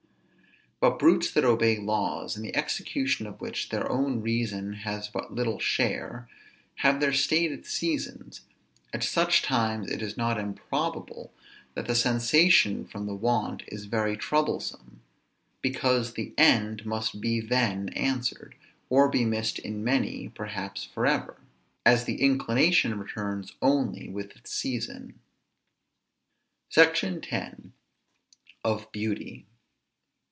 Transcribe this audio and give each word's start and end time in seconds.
But 0.79 0.97
brutes 0.97 1.29
that 1.33 1.45
obey 1.45 1.77
laws, 1.77 2.35
in 2.35 2.41
the 2.41 2.55
execution 2.55 3.27
of 3.27 3.39
which 3.39 3.69
their 3.69 3.87
own 3.87 4.19
reason 4.21 4.73
has 4.73 5.07
but 5.07 5.31
little 5.31 5.59
share, 5.59 6.27
have 6.77 6.99
their 6.99 7.13
stated 7.13 7.67
seasons; 7.67 8.41
at 8.91 9.03
such 9.03 9.43
times 9.43 9.91
it 9.91 10.01
is 10.01 10.17
not 10.17 10.39
improbable 10.39 11.31
that 11.75 11.85
the 11.85 11.93
sensation 11.93 12.87
from 12.87 13.05
the 13.05 13.13
want 13.13 13.61
is 13.67 13.85
very 13.85 14.17
troublesome, 14.17 15.03
because 15.61 16.13
the 16.13 16.33
end 16.35 16.83
must 16.83 17.21
be 17.21 17.39
then 17.39 17.89
answered, 17.89 18.55
or 18.89 19.07
be 19.07 19.23
missed 19.23 19.59
in 19.59 19.83
many, 19.83 20.29
perhaps 20.29 20.83
forever; 20.83 21.37
as 21.85 22.05
the 22.05 22.19
inclination 22.19 22.97
returns 22.97 23.53
only 23.61 24.09
with 24.09 24.35
its 24.35 24.51
season. 24.51 25.19
SECTION 26.71 27.21
X. 27.31 27.67
OF 28.65 28.91
BEAUTY. 28.91 29.45